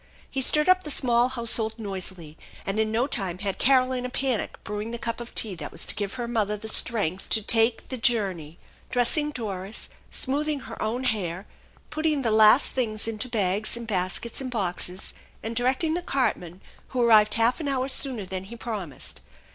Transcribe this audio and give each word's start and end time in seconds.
He 0.31 0.41
stirred 0.41 0.67
up 0.67 0.83
the 0.83 0.89
small 0.89 1.29
household 1.29 1.77
noisily, 1.77 2.35
and 2.65 2.79
in 2.79 2.91
no 2.91 3.05
time 3.05 3.37
had 3.37 3.59
Carol 3.59 3.91
in 3.91 4.03
a 4.03 4.09
panic 4.09 4.57
brew 4.63 4.81
Ing 4.81 4.89
the 4.89 4.97
cup 4.97 5.19
of 5.19 5.35
tea 5.35 5.53
that 5.53 5.71
was 5.71 5.85
to 5.85 5.93
give 5.93 6.15
her 6.15 6.27
mother 6.27 6.57
strength 6.67 7.29
to 7.29 7.43
take 7.43 7.81
122 7.81 7.87
THE 7.87 7.95
ENCHANTED 7.95 8.09
BARN 8.09 8.35
the 8.35 8.41
journey, 8.41 8.57
dressing 8.89 9.29
Doris, 9.29 9.89
smoothing 10.09 10.61
her 10.61 10.81
own 10.81 11.03
hair, 11.03 11.45
putting 11.91 12.23
the 12.23 12.31
last 12.31 12.71
things 12.73 13.07
into 13.07 13.29
bags 13.29 13.77
and 13.77 13.85
baskets 13.85 14.41
and 14.41 14.49
boxes, 14.49 15.13
and 15.43 15.55
directing 15.55 15.93
the 15.93 16.01
cartman, 16.01 16.61
who 16.87 17.01
arrived 17.03 17.35
half 17.35 17.59
an 17.59 17.67
hour 17.67 17.87
sooner 17.87 18.25
than 18.25 18.45
he 18.45 18.55
prom 18.55 18.93
ised. 18.93 19.17